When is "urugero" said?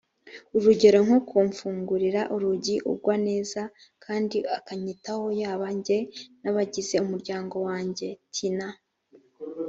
0.57-0.99